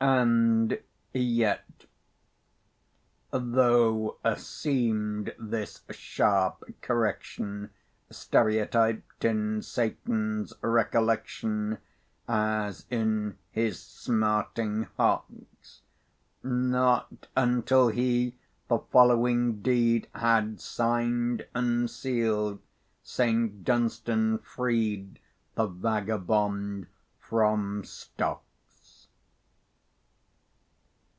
And 0.00 0.78
yet, 1.12 1.86
though 3.32 4.16
seemed 4.36 5.34
this 5.40 5.82
sharp 5.90 6.72
correction 6.80 7.70
Stereotyped 8.08 9.24
in 9.24 9.60
Satan's 9.60 10.52
recollection, 10.62 11.78
As 12.28 12.86
in 12.90 13.38
his 13.50 13.80
smarting 13.82 14.84
hocks; 14.96 15.82
Not 16.44 17.26
until 17.36 17.88
he 17.88 18.36
the 18.68 18.78
following 18.78 19.60
deed 19.62 20.06
Had 20.14 20.60
signed 20.60 21.44
and 21.56 21.90
sealed, 21.90 22.60
St. 23.02 23.64
Dunstan 23.64 24.38
freed 24.38 25.18
The 25.56 25.66
vagabond 25.66 26.86
from 27.18 27.82
stocks. 27.84 28.44